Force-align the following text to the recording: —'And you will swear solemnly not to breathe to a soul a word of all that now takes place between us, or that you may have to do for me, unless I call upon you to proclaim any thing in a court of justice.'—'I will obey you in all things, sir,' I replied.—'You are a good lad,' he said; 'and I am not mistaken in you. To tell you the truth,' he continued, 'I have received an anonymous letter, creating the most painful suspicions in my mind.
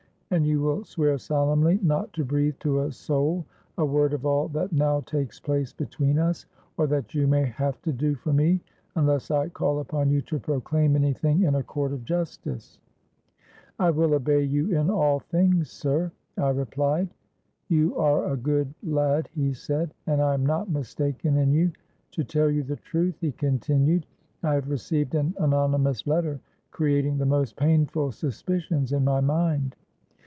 —'And 0.33 0.47
you 0.47 0.61
will 0.61 0.85
swear 0.85 1.17
solemnly 1.17 1.77
not 1.83 2.13
to 2.13 2.23
breathe 2.23 2.55
to 2.61 2.79
a 2.83 2.91
soul 2.93 3.45
a 3.77 3.83
word 3.83 4.13
of 4.13 4.25
all 4.25 4.47
that 4.47 4.71
now 4.71 5.01
takes 5.01 5.41
place 5.41 5.73
between 5.73 6.17
us, 6.17 6.45
or 6.77 6.87
that 6.87 7.13
you 7.13 7.27
may 7.27 7.43
have 7.47 7.81
to 7.81 7.91
do 7.91 8.15
for 8.15 8.31
me, 8.31 8.61
unless 8.95 9.29
I 9.29 9.49
call 9.49 9.79
upon 9.79 10.09
you 10.09 10.21
to 10.21 10.39
proclaim 10.39 10.95
any 10.95 11.11
thing 11.11 11.41
in 11.43 11.55
a 11.55 11.63
court 11.63 11.91
of 11.91 12.05
justice.'—'I 12.05 13.89
will 13.91 14.13
obey 14.13 14.41
you 14.43 14.71
in 14.73 14.89
all 14.89 15.19
things, 15.19 15.69
sir,' 15.69 16.13
I 16.37 16.51
replied.—'You 16.51 17.97
are 17.97 18.31
a 18.31 18.37
good 18.37 18.73
lad,' 18.83 19.27
he 19.35 19.51
said; 19.51 19.93
'and 20.07 20.21
I 20.21 20.33
am 20.33 20.45
not 20.45 20.69
mistaken 20.69 21.35
in 21.39 21.51
you. 21.51 21.73
To 22.11 22.23
tell 22.23 22.49
you 22.49 22.63
the 22.63 22.77
truth,' 22.77 23.19
he 23.19 23.33
continued, 23.33 24.05
'I 24.43 24.53
have 24.53 24.69
received 24.69 25.13
an 25.13 25.35
anonymous 25.39 26.07
letter, 26.07 26.39
creating 26.71 27.17
the 27.17 27.25
most 27.25 27.57
painful 27.57 28.13
suspicions 28.13 28.93
in 28.93 29.03
my 29.03 29.19
mind. 29.19 29.75